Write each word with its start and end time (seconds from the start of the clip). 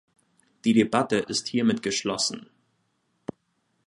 Die 0.65 0.73
Debatte 0.73 1.17
ist 1.17 1.47
hiermit 1.47 1.83
geschlossen. 1.83 2.49